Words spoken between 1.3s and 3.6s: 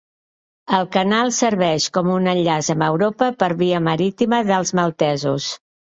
serveix com un enllaç amb Europa per